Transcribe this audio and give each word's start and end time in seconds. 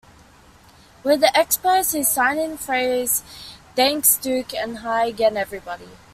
With 1.03 1.19
the 1.19 1.31
Expos, 1.35 1.93
his 1.93 2.07
sign-in 2.07 2.57
phrase 2.57 3.21
Thanks 3.75 4.17
Duke 4.17 4.51
and 4.55 4.79
hi 4.79 5.05
again, 5.05 5.37
everybody. 5.37 5.89